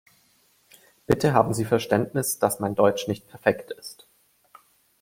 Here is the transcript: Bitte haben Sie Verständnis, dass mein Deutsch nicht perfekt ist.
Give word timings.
Bitte 1.05 1.31
haben 1.33 1.53
Sie 1.53 1.63
Verständnis, 1.63 2.39
dass 2.39 2.59
mein 2.59 2.73
Deutsch 2.73 3.07
nicht 3.07 3.27
perfekt 3.27 3.69
ist. 3.69 4.07